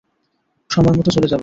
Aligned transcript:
সময়মত 0.69 1.07
চলে 1.09 1.27
যাব। 1.27 1.39